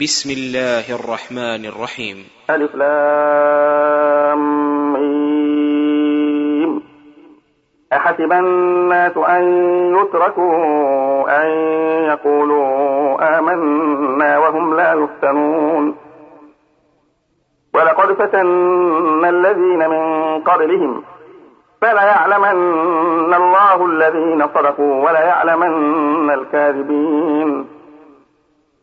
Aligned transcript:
بسم 0.00 0.30
الله 0.30 0.94
الرحمن 0.94 1.64
الرحيم. 1.64 2.16
ألف 2.50 2.74
لام 2.74 4.42
ميم. 4.92 6.82
أحسب 7.92 8.32
الناس 8.32 9.16
أن 9.16 9.42
يتركوا 9.96 11.42
أن 11.42 11.48
يقولوا 12.10 13.38
آمنا 13.38 14.38
وهم 14.38 14.76
لا 14.76 14.92
يفتنون. 14.92 15.96
ولقد 17.74 18.12
فتنا 18.12 19.28
الذين 19.28 19.90
من 19.90 20.02
قبلهم 20.42 21.02
فليعلمن 21.80 23.34
الله 23.34 23.86
الذين 23.86 24.48
صدقوا 24.54 25.04
وليعلمن 25.04 26.30
الكاذبين. 26.30 27.73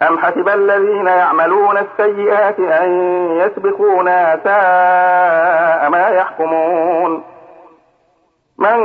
أم 0.02 0.20
حسب 0.20 0.50
الذين 0.50 1.08
يعملون 1.08 1.78
السيئات 1.78 2.60
أن 2.60 2.92
يسبقونا 3.32 4.40
ساء 4.44 5.90
ما 5.90 6.08
يحكمون؟ 6.08 7.24
من 8.58 8.80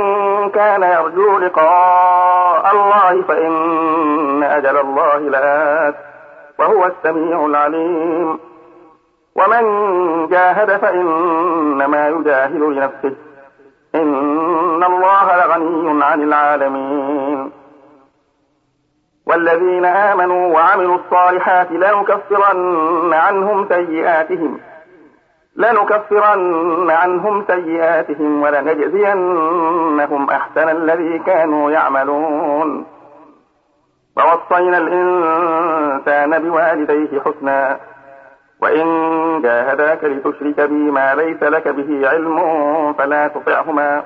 كان 0.49 0.83
يرجو 0.83 1.37
لقاء 1.37 2.71
الله 2.71 3.21
فإن 3.21 4.43
أجل 4.43 4.77
الله 4.77 5.17
لآت 5.17 5.95
وهو 6.59 6.85
السميع 6.85 7.45
العليم. 7.45 8.39
ومن 9.35 9.63
جاهد 10.27 10.77
فإنما 10.77 12.07
يجاهد 12.07 12.61
لنفسه. 12.61 13.15
إن 13.95 14.83
الله 14.83 15.45
لغني 15.45 16.03
عن 16.03 16.23
العالمين. 16.23 17.51
والذين 19.29 19.85
آمنوا 19.85 20.53
وعملوا 20.53 20.95
الصالحات 20.95 21.71
لنكفرن 21.71 23.13
عنهم 23.13 23.67
سيئاتهم 23.69 24.59
لنكفرن 25.55 26.89
عنهم 26.91 27.45
سيئاتهم 27.47 28.41
ولنجزينهم 28.41 30.29
أحسن 30.29 30.69
الذي 30.69 31.19
كانوا 31.19 31.71
يعملون. 31.71 32.85
ووصينا 34.17 34.77
الإنسان 34.77 36.39
بوالديه 36.39 37.19
حسنا 37.19 37.79
وإن 38.61 38.85
جاهداك 39.41 40.03
لتشرك 40.03 40.59
بي 40.59 40.91
ما 40.91 41.15
ليس 41.15 41.43
لك 41.43 41.67
به 41.67 42.09
علم 42.09 42.37
فلا 42.93 43.27
تطعهما. 43.27 44.03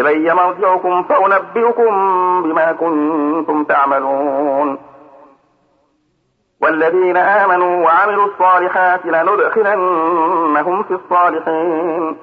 إلي 0.00 0.34
مرجعكم 0.34 1.02
فأنبئكم 1.02 1.92
بما 2.42 2.72
كنتم 2.72 3.64
تعملون. 3.64 4.78
والذين 6.62 7.16
آمنوا 7.16 7.84
وعملوا 7.84 8.26
الصالحات 8.26 9.06
لندخلنهم 9.06 10.82
في 10.82 10.94
الصالحين. 10.94 12.16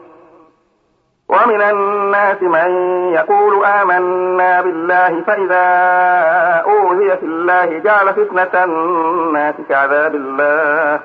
ومن 1.29 1.61
الناس 1.61 2.41
من 2.41 2.69
يقول 3.13 3.65
آمنا 3.65 4.61
بالله 4.61 5.21
فإذا 5.21 5.65
أوذي 6.65 7.17
في 7.17 7.25
الله 7.25 7.79
جعل 7.79 8.13
فتنة 8.13 8.63
الناس 8.63 9.55
كعذاب 9.69 10.15
الله. 10.15 10.99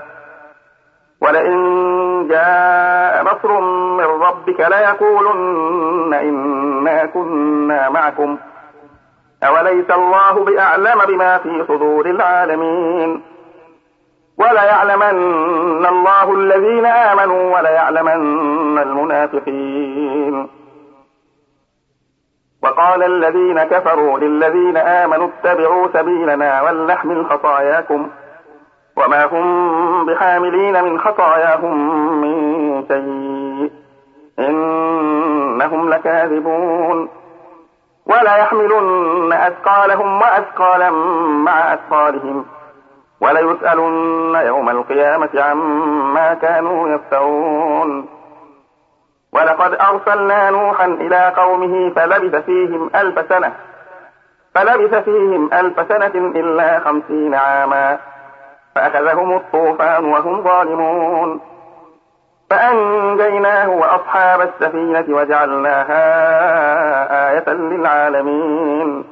ولئن 1.22 2.28
جاء 2.28 3.22
نصر 3.22 3.60
من 3.96 4.04
ربك 4.04 4.60
ليقولن 4.60 6.14
إنا 6.14 7.06
كنا 7.06 7.88
معكم. 7.88 8.38
أوليس 9.42 9.90
الله 9.90 10.44
بأعلم 10.44 11.04
بما 11.08 11.38
في 11.38 11.64
صدور 11.68 12.06
العالمين؟ 12.06 13.22
وليعلمن 14.38 15.86
الله 15.86 16.34
الذين 16.34 16.86
آمنوا 16.86 17.58
وليعلمن 17.58 18.78
المنافقين. 18.78 20.48
وقال 22.62 23.02
الذين 23.02 23.62
كفروا 23.62 24.18
للذين 24.18 24.76
آمنوا 24.76 25.28
اتبعوا 25.28 25.88
سبيلنا 25.92 26.62
ولنحمل 26.62 27.26
خطاياكم. 27.26 28.08
وما 28.98 29.24
هم 29.24 30.06
بحاملين 30.06 30.84
من 30.84 31.00
خطاياهم 31.00 31.76
من 32.20 32.84
شيء. 32.88 33.70
إنهم 34.38 35.90
لكاذبون. 35.90 37.08
ولا 38.06 38.36
يحملن 38.36 39.32
أثقالهم 39.32 40.20
وأثقالا 40.20 40.90
مع 41.44 41.74
أثقالهم. 41.74 42.44
وليسألن 43.20 44.34
يوم 44.34 44.68
القيامة 44.70 45.30
عما 45.34 46.34
كانوا 46.34 46.88
يفترون. 46.88 48.06
ولقد 49.32 49.76
أرسلنا 49.80 50.50
نوحا 50.50 50.86
إلى 50.86 51.32
قومه 51.36 51.90
فلبث 51.90 52.44
فيهم 52.44 52.90
ألف 52.94 53.28
سنة. 53.28 53.52
فلبث 54.54 54.94
فيهم 54.94 55.50
ألف 55.52 55.88
سنة 55.88 56.30
إلا 56.40 56.78
خمسين 56.78 57.34
عاما. 57.34 57.98
فأخذهم 58.74 59.36
الطوفان 59.36 60.04
وهم 60.04 60.42
ظالمون. 60.42 61.40
فأنجيناه 62.50 63.68
وأصحاب 63.68 64.40
السفينة 64.40 65.04
وجعلناها 65.08 66.02
آية 67.30 67.48
للعالمين. 67.48 69.04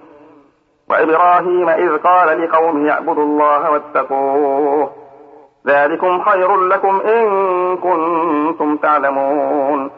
وإبراهيم 0.90 1.68
إذ 1.68 1.98
قال 1.98 2.44
لقومه 2.44 2.90
اعبدوا 2.90 3.24
الله 3.24 3.70
واتقوه. 3.70 4.90
ذلكم 5.66 6.20
خير 6.22 6.56
لكم 6.56 7.00
إن 7.00 7.26
كنتم 7.76 8.76
تعلمون. 8.76 9.90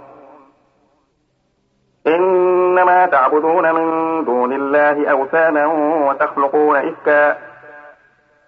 إنما 2.06 3.06
تعبدون 3.06 3.74
من 3.74 4.24
دون 4.24 4.52
الله 4.52 5.10
أوثانا 5.10 5.66
وتخلقون 6.08 6.76
إفكا. 6.76 7.36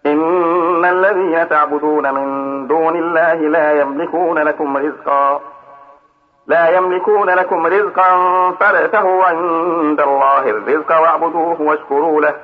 إن 0.06 0.84
الذين 0.84 1.48
تعبدون 1.48 2.14
من 2.14 2.66
دون 2.66 2.96
الله 2.96 3.34
لا 3.34 3.80
يملكون 3.80 4.38
لكم 4.38 4.76
رزقا 4.76 5.40
لا 6.46 6.68
يملكون 6.68 7.30
لكم 7.30 7.66
رزقا 7.66 8.10
فابتغوا 8.50 9.24
عند 9.24 10.00
الله 10.00 10.50
الرزق 10.50 11.00
واعبدوه 11.00 11.62
واشكروا 11.62 12.20
له 12.20 12.34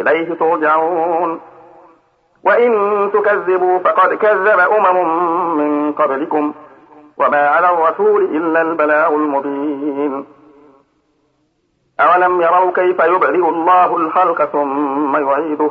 إليه 0.00 0.34
ترجعون. 0.34 1.40
وإن 2.44 2.72
تكذبوا 3.12 3.78
فقد 3.78 4.14
كذب 4.14 4.58
أمم 4.58 5.56
من 5.58 5.92
قبلكم 5.92 6.52
وما 7.18 7.48
على 7.48 7.70
الرسول 7.70 8.24
إلا 8.24 8.62
البلاغ 8.62 9.14
المبين. 9.14 10.26
أولم 12.00 12.40
يروا 12.40 12.70
كيف 12.72 12.98
يبرئ 13.00 13.48
الله 13.48 13.96
الخلق 13.96 14.44
ثم 14.44 15.16
يعيده؟ 15.16 15.70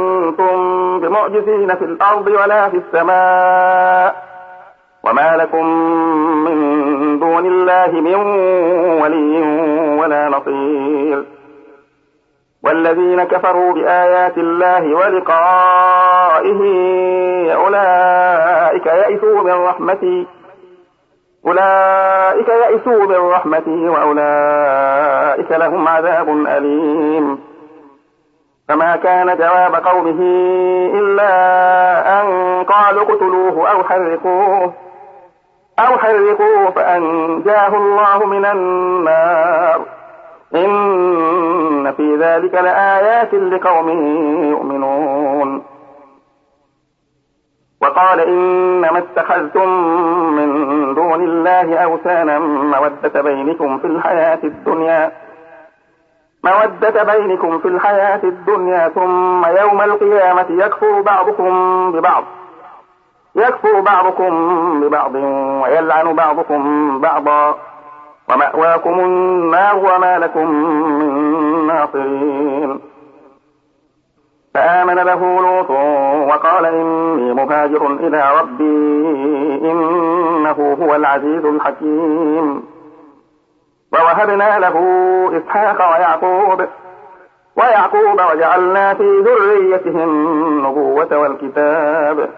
بمعجزين 1.11 1.75
في 1.75 1.85
الأرض 1.85 2.27
ولا 2.27 2.69
في 2.69 2.77
السماء 2.77 4.15
وما 5.03 5.37
لكم 5.37 5.65
من 6.43 7.19
دون 7.19 7.45
الله 7.45 7.91
من 7.91 8.15
ولي 9.01 9.41
ولا 9.99 10.29
نصير 10.29 11.23
والذين 12.63 13.23
كفروا 13.23 13.73
بآيات 13.73 14.37
الله 14.37 14.95
ولقائه 14.95 16.61
أولئك 17.53 18.85
يئسوا 18.85 19.43
من 19.43 19.51
رحمتي 19.51 20.27
أولئك 21.47 22.47
يئسوا 22.49 23.05
من 23.05 23.29
رحمتي 23.31 23.89
وأولئك 23.89 25.51
لهم 25.51 25.87
عذاب 25.87 26.29
أليم 26.47 27.50
فما 28.71 28.95
كان 28.95 29.37
جواب 29.37 29.75
قومه 29.75 30.21
إلا 30.99 31.31
أن 32.21 32.27
قالوا 32.63 33.01
اقتلوه 33.01 33.71
أو 33.71 33.83
حرقوه 33.83 34.73
أو 35.79 35.97
حرقوه 35.97 36.71
فأنجاه 36.71 37.67
الله 37.67 38.25
من 38.25 38.45
النار. 38.45 39.81
إن 40.55 41.93
في 41.97 42.15
ذلك 42.15 42.53
لآيات 42.53 43.33
لقوم 43.33 43.89
يؤمنون. 44.49 45.63
وقال 47.81 48.19
إنما 48.19 48.97
اتخذتم 48.97 49.69
من 50.33 50.49
دون 50.93 51.23
الله 51.23 51.77
أوثانا 51.77 52.39
مودة 52.39 53.21
بينكم 53.21 53.77
في 53.77 53.87
الحياة 53.87 54.39
الدنيا. 54.43 55.11
مودة 56.43 57.03
بينكم 57.03 57.59
في 57.59 57.67
الحياة 57.67 58.19
الدنيا 58.23 58.89
ثم 58.89 59.45
يوم 59.45 59.81
القيامة 59.81 60.45
يكفر 60.49 61.01
بعضكم 61.01 61.51
ببعض. 61.91 62.23
يكفر 63.35 63.79
بعضكم 63.79 64.31
ببعض 64.81 65.15
ويلعن 65.63 66.15
بعضكم 66.15 67.01
بعضا. 67.01 67.55
ومأواكم 68.29 68.99
النار 68.99 69.77
وما 69.77 70.19
لكم 70.19 70.47
من 70.47 71.67
ناصرين. 71.67 72.79
فآمن 74.53 74.95
له 74.95 75.41
لوط 75.41 75.69
وقال 76.29 76.65
إني 76.65 77.33
مهاجر 77.33 77.87
إلى 77.87 78.39
ربي 78.39 78.63
إنه 79.71 80.77
هو 80.81 80.95
العزيز 80.95 81.45
الحكيم. 81.45 82.70
ووهبنا 84.11 84.59
له 84.59 84.77
إسحاق 85.37 85.91
ويعقوب 85.91 86.67
ويعقوب 87.55 88.21
وجعلنا 88.31 88.93
في 88.93 89.03
ذريته 89.03 90.03
النبوة 90.03 91.17
والكتاب 91.17 92.29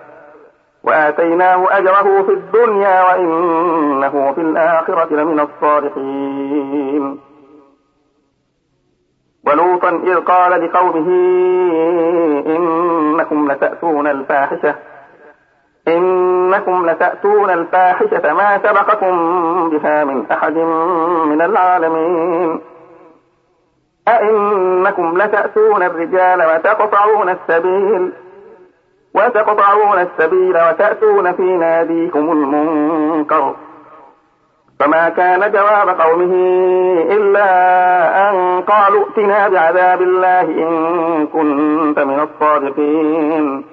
وآتيناه 0.83 1.77
أجره 1.77 2.23
في 2.23 2.31
الدنيا 2.31 3.03
وإنه 3.03 4.33
في 4.33 4.41
الآخرة 4.41 5.13
لمن 5.13 5.39
الصالحين. 5.39 7.19
ولوطا 9.47 9.89
إذ 9.89 10.15
قال 10.15 10.65
لقومه 10.65 11.07
إنكم 12.45 13.51
لتأتون 13.51 14.07
الفاحشة 14.07 14.75
إنكم 16.53 16.89
لتأتون 16.89 17.49
الفاحشة 17.49 18.33
ما 18.33 18.57
سبقكم 18.57 19.69
بها 19.69 20.03
من 20.03 20.31
أحد 20.31 20.57
من 21.25 21.41
العالمين. 21.41 22.61
أئنكم 24.07 25.17
لتأتون 25.17 25.83
الرجال 25.83 26.43
وتقطعون 26.45 27.29
السبيل 27.29 28.11
وتقطعون 29.15 29.99
السبيل 29.99 30.57
وتأتون 30.57 31.31
في 31.31 31.43
ناديكم 31.43 32.31
المنكر. 32.31 33.55
فما 34.79 35.09
كان 35.09 35.51
جواب 35.51 36.01
قومه 36.01 36.33
إلا 37.11 37.49
أن 38.29 38.61
قالوا 38.61 39.05
ائتنا 39.05 39.47
بعذاب 39.47 40.01
الله 40.01 40.41
إن 40.41 41.27
كنت 41.27 41.99
من 41.99 42.19
الصادقين. 42.19 43.72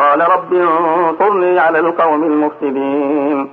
قال 0.00 0.20
رب 0.20 0.54
انصرني 0.54 1.58
على 1.58 1.78
القوم 1.78 2.24
المفسدين. 2.24 3.50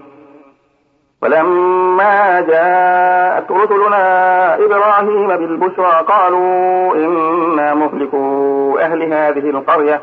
ولما 1.21 2.41
جاءت 2.41 3.51
رسلنا 3.51 4.55
إبراهيم 4.55 5.27
بالبشرى 5.27 6.05
قالوا 6.07 6.95
إنا 6.95 7.73
مهلكوا 7.73 8.81
أهل 8.81 9.13
هذه 9.13 9.49
القرية 9.49 10.01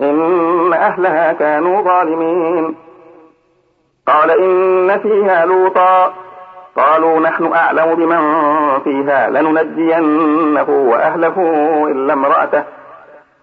إن 0.00 0.72
أهلها 0.72 1.32
كانوا 1.32 1.82
ظالمين. 1.82 2.74
قال 4.06 4.30
إن 4.30 4.98
فيها 4.98 5.46
لوطا 5.46 6.14
قالوا 6.76 7.20
نحن 7.20 7.52
أعلم 7.52 7.94
بمن 7.94 8.22
فيها 8.80 9.30
لننجينه 9.30 10.68
وأهله 10.68 11.36
إلا 11.90 12.12
امرأته. 12.12 12.64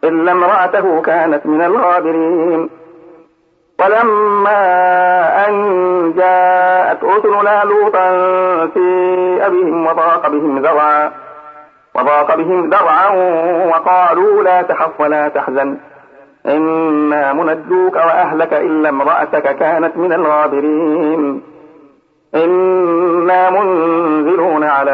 إلا 0.03 0.31
امرأته 0.31 1.01
كانت 1.01 1.45
من 1.45 1.61
الغابرين. 1.61 2.69
ولما 3.79 4.61
أن 5.47 6.13
جاءت 6.17 7.03
رسلنا 7.03 7.63
لوطا 7.63 8.09
في 8.67 9.37
أبيهم 9.41 9.87
وضاق 9.87 10.27
بهم 10.27 10.59
ذرعا 10.59 11.11
وضاق 11.95 12.35
بهم 12.35 12.69
ذرعا 12.69 13.09
وقالوا 13.65 14.43
لا 14.43 14.61
تخف 14.61 15.01
ولا 15.01 15.27
تحزن. 15.27 15.77
إنا 16.45 17.33
منجوك 17.33 17.95
وأهلك 17.95 18.53
إلا 18.53 18.89
امرأتك 18.89 19.55
كانت 19.55 19.97
من 19.97 20.13
الغابرين. 20.13 21.41
إنا 22.35 23.49
منزلون 23.49 24.63
على 24.63 24.91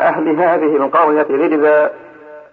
أهل 0.00 0.40
هذه 0.40 0.76
القرية 0.76 1.26
رجزا. 1.30 1.90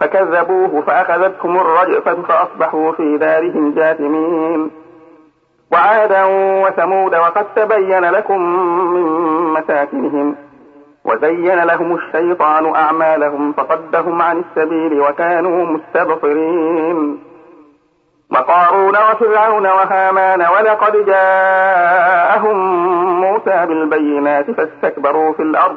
فكذبوه 0.00 0.82
فأخذتهم 0.86 1.56
الرجفة 1.60 2.22
فأصبحوا 2.22 2.92
في 2.92 3.18
دارهم 3.18 3.74
جاثمين. 3.74 4.70
وعادا 5.72 6.24
وثمود 6.64 7.14
وقد 7.14 7.46
تبين 7.56 8.04
لكم 8.04 8.40
من 8.94 9.02
مساكنهم 9.52 10.36
وزين 11.04 11.64
لهم 11.64 11.94
الشيطان 11.94 12.74
أعمالهم 12.74 13.52
فصدهم 13.52 14.22
عن 14.22 14.44
السبيل 14.48 15.00
وكانوا 15.00 15.66
مستبصرين. 15.66 17.18
وقارون 18.30 18.96
وفرعون 18.96 19.66
وهامان 19.66 20.40
ولقد 20.40 21.06
جاءهم 21.06 22.56
موسى 23.20 23.66
بالبينات 23.66 24.50
فاستكبروا 24.50 25.32
في 25.32 25.42
الأرض 25.42 25.76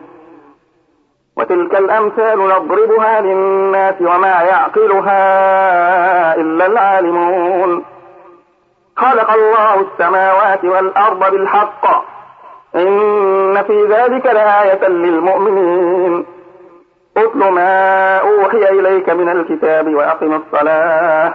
وتلك 1.41 1.75
الأمثال 1.75 2.39
نضربها 2.39 3.21
للناس 3.21 3.95
وما 4.01 4.41
يعقلها 4.41 5.21
إلا 6.35 6.65
العالمون. 6.65 7.85
خلق 8.97 9.31
الله 9.31 9.81
السماوات 9.81 10.65
والأرض 10.65 11.31
بالحق. 11.31 12.03
إن 12.75 13.63
في 13.63 13.85
ذلك 13.85 14.25
لآية 14.25 14.87
للمؤمنين. 14.87 16.25
اتل 17.17 17.51
ما 17.51 18.17
أوحي 18.17 18.69
إليك 18.69 19.09
من 19.09 19.29
الكتاب 19.29 19.95
وأقم 19.95 20.33
الصلاة. 20.33 21.33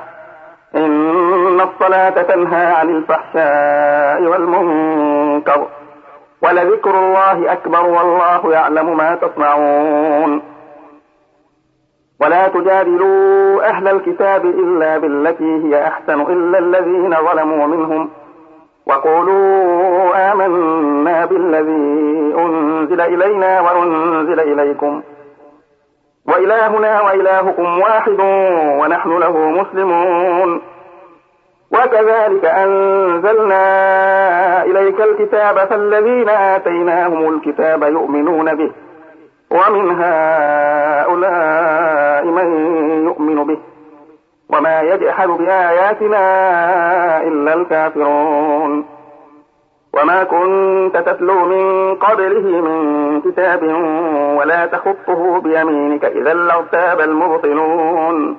إن 0.74 1.60
الصلاة 1.60 2.22
تنهى 2.22 2.66
عن 2.66 2.90
الفحشاء 2.90 4.22
والمنكر. 4.22 5.66
ولذكر 6.42 6.90
الله 6.90 7.52
أكبر 7.52 7.86
والله 7.86 8.52
يعلم 8.52 8.96
ما 8.96 9.14
تصنعون. 9.14 10.42
ولا 12.20 12.48
تجادلوا 12.48 13.68
أهل 13.68 13.88
الكتاب 13.88 14.44
إلا 14.44 14.98
بالتي 14.98 15.62
هي 15.64 15.86
أحسن 15.86 16.20
إلا 16.20 16.58
الذين 16.58 17.14
ظلموا 17.14 17.66
منهم. 17.66 18.10
وقولوا 18.86 20.32
آمنا 20.32 21.24
بالذي 21.24 22.34
أنزل 22.38 23.00
إلينا 23.00 23.60
وأنزل 23.60 24.40
إليكم. 24.40 25.02
وإلهنا 26.28 27.00
وإلهكم 27.00 27.78
واحد 27.80 28.20
ونحن 28.80 29.18
له 29.18 29.50
مسلمون. 29.50 30.62
وكذلك 31.72 32.44
أنزلنا 32.44 33.64
إليك 34.64 35.00
الكتاب 35.00 35.58
فالذين 35.58 36.28
آتيناهم 36.28 37.34
الكتاب 37.34 37.82
يؤمنون 37.82 38.54
به 38.54 38.70
ومن 39.50 40.02
هؤلاء 40.02 42.24
من 42.24 42.48
يؤمن 43.04 43.44
به 43.44 43.58
وما 44.50 44.80
يجحد 44.80 45.28
بآياتنا 45.28 46.22
إلا 47.22 47.54
الكافرون. 47.54 48.86
وما 49.94 50.24
كنت 50.24 50.96
تتلو 50.96 51.44
من 51.44 51.94
قبله 51.94 52.60
من 52.60 53.20
كتاب 53.20 53.62
ولا 54.38 54.66
تخطه 54.66 55.40
بيمينك 55.40 56.04
إذا 56.04 56.34
لارتاب 56.34 57.00
المبطلون. 57.00 58.38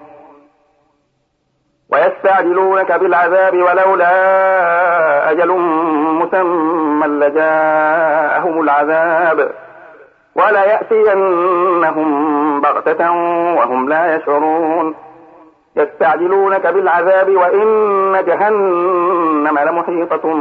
ويستعجلونك 1.91 2.91
بالعذاب 2.91 3.53
ولولا 3.53 5.31
أجل 5.31 5.51
مسمى 6.21 7.07
لجاءهم 7.07 8.61
العذاب. 8.61 9.51
وليأتينهم 10.35 11.51
بغتة 12.61 13.11
وهم 13.57 13.89
لا 13.89 14.15
يشعرون. 14.15 14.95
يستعجلونك 15.77 16.67
بالعذاب 16.67 17.29
وإن 17.29 18.23
جهنم 18.27 19.59
لمحيطة 19.59 20.33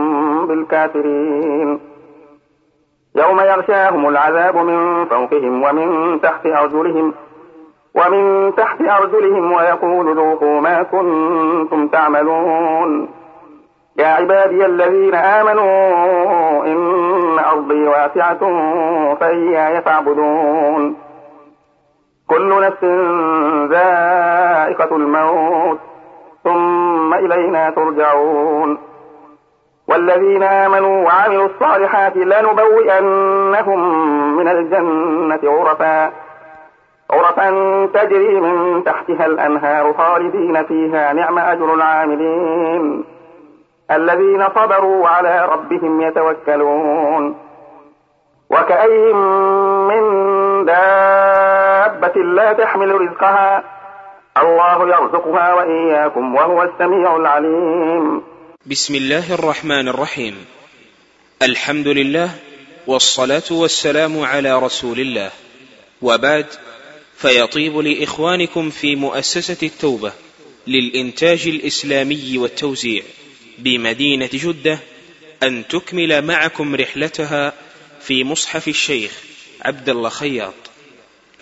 بالكافرين. 0.47 1.81
يوم 3.15 3.41
يغشاهم 3.41 4.09
العذاب 4.09 4.57
من 4.57 5.05
فوقهم 5.05 5.63
ومن 5.63 6.21
تحت 6.21 6.47
أرجلهم 6.47 7.15
ومن 7.95 8.55
تحت 8.57 8.81
أرجلهم 8.81 9.53
ويقول 9.53 10.17
ذوقوا 10.17 10.61
ما 10.61 10.83
كنتم 10.83 11.89
تعملون. 11.89 13.09
يا 13.99 14.07
عبادي 14.07 14.67
الذين 14.67 15.15
آمنوا 15.15 16.65
إن 16.67 17.39
أرضي 17.39 17.89
واسعة 17.89 18.39
فإياي 19.15 19.83
فاعبدون. 19.83 20.97
كل 22.29 22.61
نفس 22.61 22.85
ذائقة 23.71 24.97
الموت 24.97 25.79
ثم 26.45 27.15
إلينا 27.15 27.71
ترجعون. 27.71 28.79
والذين 29.89 30.43
آمنوا 30.43 31.05
وعملوا 31.05 31.47
الصالحات 31.47 32.17
لنبوئنهم 32.17 33.81
من 34.37 34.49
الجنة 34.49 35.41
غرفا 35.45 36.13
غرفا 37.13 37.51
تجري 37.95 38.41
من 38.41 38.85
تحتها 38.85 39.27
الأنهار 39.27 39.93
خالدين 39.93 40.65
فيها 40.65 41.13
نعم 41.13 41.39
أجر 41.39 41.75
العاملين. 41.75 43.05
الذين 43.91 44.49
صبروا 44.55 45.09
على 45.09 45.49
ربهم 45.53 46.03
يتوكلون. 46.03 47.37
وكأي 48.51 49.13
من 49.91 50.03
دابة 50.65 52.23
لا 52.23 52.53
تحمل 52.53 53.01
رزقها 53.01 53.65
الله 54.39 54.89
يرزقها 54.89 55.55
وإياكم 55.55 56.35
وهو 56.35 56.63
السميع 56.63 57.17
العليم. 57.17 58.23
بسم 58.67 58.95
الله 58.95 59.35
الرحمن 59.35 59.89
الرحيم. 59.89 60.35
الحمد 61.43 61.89
لله 61.89 62.31
والصلاة 62.87 63.49
والسلام 63.51 64.25
على 64.25 64.59
رسول 64.59 64.99
الله. 65.01 65.31
وبعد 66.03 66.47
فيطيب 67.21 67.79
لإخوانكم 67.79 68.71
في 68.71 68.97
مؤسسة 68.97 69.67
التوبة 69.67 70.13
للإنتاج 70.67 71.49
الإسلامي 71.49 72.39
والتوزيع 72.39 73.03
بمدينة 73.59 74.29
جدة 74.33 74.79
أن 75.43 75.69
تكمل 75.69 76.27
معكم 76.27 76.75
رحلتها 76.75 77.53
في 78.01 78.25
مصحف 78.25 78.69
الشيخ 78.69 79.25
عبد 79.65 79.89
الله 79.89 80.09
خياط. 80.09 80.55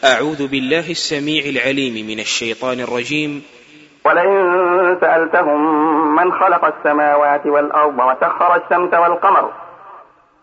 أعوذ 0.05 0.47
بالله 0.47 0.91
السميع 0.91 1.45
العليم 1.45 2.07
من 2.07 2.21
الشيطان 2.21 2.81
الرجيم. 2.81 3.43
ولئن 4.05 4.99
سألتهم 5.01 5.61
من 6.15 6.33
خلق 6.33 6.65
السماوات 6.65 7.47
والأرض 7.47 7.99
وسخر 7.99 8.57
الشمس 8.57 8.95
والقمر 8.95 9.53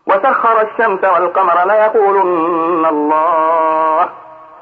وسخر 0.07 0.61
الشمس 0.61 1.03
والقمر 1.03 1.67
ليقولن 1.67 2.85
الله. 2.85 4.24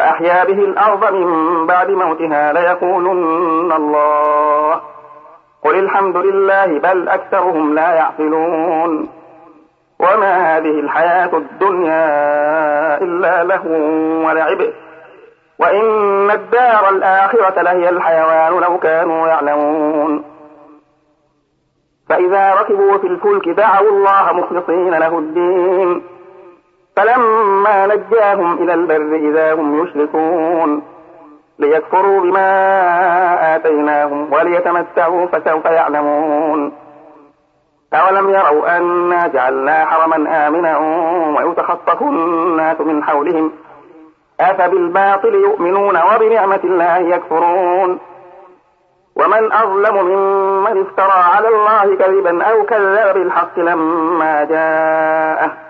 فأحيا 0.00 0.44
به 0.44 0.64
الأرض 0.64 1.14
من 1.14 1.66
بعد 1.66 1.90
موتها 1.90 2.52
ليقولن 2.52 3.72
الله. 3.72 4.80
قل 5.64 5.78
الحمد 5.78 6.16
لله 6.16 6.66
بل 6.66 7.08
أكثرهم 7.08 7.74
لا 7.74 7.94
يعقلون. 7.94 9.08
وما 10.00 10.56
هذه 10.56 10.80
الحياة 10.80 11.36
الدنيا 11.36 12.04
إلا 13.02 13.44
له 13.44 13.66
ولعب. 14.26 14.58
وإن 15.58 16.30
الدار 16.30 16.88
الآخرة 16.88 17.62
لهي 17.62 17.88
الحيوان 17.88 18.60
لو 18.60 18.78
كانوا 18.78 19.28
يعلمون. 19.28 20.24
فإذا 22.08 22.54
ركبوا 22.54 22.98
في 22.98 23.06
الفلك 23.06 23.48
دعوا 23.48 23.88
الله 23.88 24.32
مخلصين 24.32 24.94
له 24.94 25.18
الدين. 25.18 26.02
فلما 27.00 27.86
نجاهم 27.86 28.62
إلى 28.62 28.74
البر 28.74 29.16
إذا 29.16 29.54
هم 29.54 29.84
يشركون 29.84 30.82
ليكفروا 31.58 32.20
بما 32.20 33.56
آتيناهم 33.56 34.32
وليتمتعوا 34.32 35.26
فسوف 35.26 35.64
يعلمون. 35.64 36.72
أولم 37.94 38.30
يروا 38.30 38.76
أنا 38.76 39.26
جعلنا 39.26 39.86
حرما 39.86 40.46
آمنا 40.48 40.78
ويتخطف 41.38 42.02
الناس 42.02 42.80
من 42.80 43.04
حولهم؟ 43.04 43.52
أفبالباطل 44.40 45.34
يؤمنون 45.34 45.98
وبنعمة 46.14 46.60
الله 46.64 46.96
يكفرون؟ 46.98 47.98
ومن 49.16 49.52
أظلم 49.52 49.96
ممن 50.06 50.80
افترى 50.80 51.22
على 51.34 51.48
الله 51.48 51.96
كذبا 51.96 52.44
أو 52.44 52.64
كذب 52.64 53.14
بالحق 53.14 53.58
لما 53.58 54.44
جاءه؟ 54.44 55.69